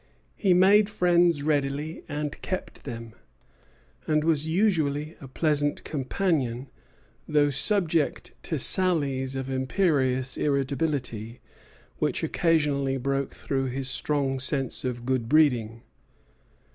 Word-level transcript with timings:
He 0.35 0.51
made 0.55 0.89
friends 0.89 1.43
readily, 1.43 2.03
and 2.09 2.41
kept 2.41 2.85
them, 2.85 3.13
and 4.07 4.23
was 4.23 4.47
usually 4.47 5.15
a 5.21 5.27
pleasant 5.27 5.83
companion, 5.83 6.71
though 7.27 7.51
subject 7.51 8.33
to 8.41 8.57
sallies 8.57 9.35
of 9.35 9.47
imperious 9.47 10.37
irritability 10.37 11.39
which 11.99 12.23
occasionally 12.23 12.97
broke 12.97 13.35
through 13.35 13.65
his 13.65 13.91
strong 13.91 14.39
sense 14.39 14.83
of 14.83 15.05
good 15.05 15.29
breeding. 15.29 15.83